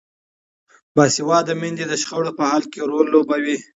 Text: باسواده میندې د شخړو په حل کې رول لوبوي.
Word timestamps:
باسواده 0.95 1.53
میندې 1.61 1.85
د 1.87 1.93
شخړو 2.01 2.31
په 2.39 2.43
حل 2.51 2.63
کې 2.71 2.79
رول 2.91 3.05
لوبوي. 3.13 3.57